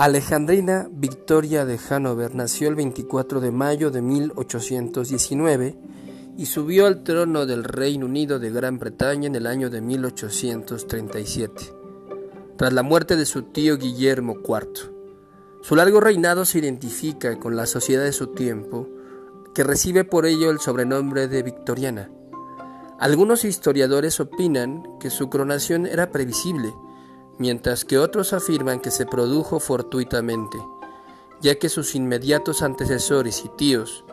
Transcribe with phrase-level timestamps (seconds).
[0.00, 5.76] Alejandrina Victoria de Hanover nació el 24 de mayo de 1819
[6.38, 11.74] y subió al trono del Reino Unido de Gran Bretaña en el año de 1837,
[12.56, 14.90] tras la muerte de su tío Guillermo IV.
[15.60, 18.88] Su largo reinado se identifica con la sociedad de su tiempo,
[19.54, 22.10] que recibe por ello el sobrenombre de victoriana.
[22.98, 26.72] Algunos historiadores opinan que su coronación era previsible,
[27.40, 30.58] mientras que otros afirman que se produjo fortuitamente,
[31.40, 34.04] ya que sus inmediatos antecesores y tíos,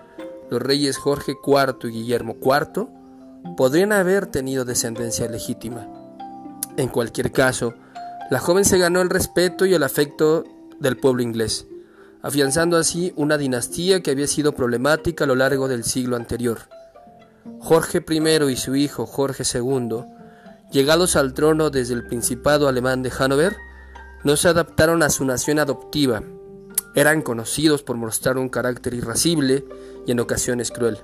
[0.50, 2.88] los reyes Jorge IV y Guillermo IV,
[3.58, 5.90] podrían haber tenido descendencia legítima.
[6.78, 7.74] En cualquier caso,
[8.32, 10.46] la joven se ganó el respeto y el afecto
[10.80, 11.68] del pueblo inglés,
[12.22, 16.60] afianzando así una dinastía que había sido problemática a lo largo del siglo anterior.
[17.60, 20.17] Jorge I y su hijo Jorge II
[20.72, 23.56] llegados al trono desde el Principado alemán de Hannover,
[24.24, 26.24] no se adaptaron a su nación adoptiva.
[26.96, 29.66] Eran conocidos por mostrar un carácter irascible
[30.06, 30.98] y en ocasiones cruel.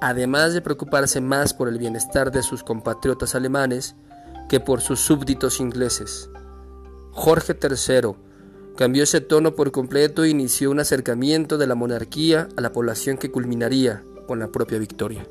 [0.00, 3.94] Además de preocuparse más por el bienestar de sus compatriotas alemanes
[4.48, 6.28] que por sus súbditos ingleses.
[7.12, 8.14] Jorge III
[8.76, 13.18] cambió ese tono por completo e inició un acercamiento de la monarquía a la población
[13.18, 15.26] que culminaría con la propia victoria.